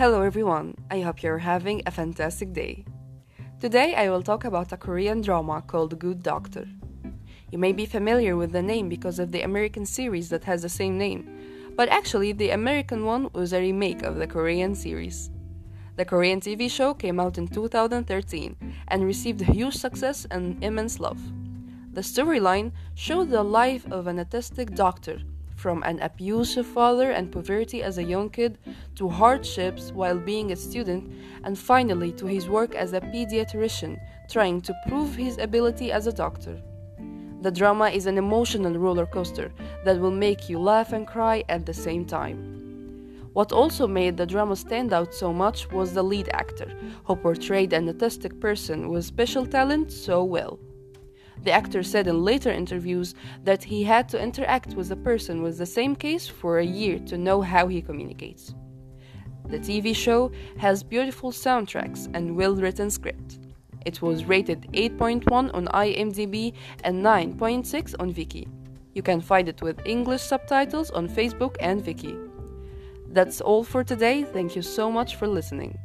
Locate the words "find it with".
69.20-69.80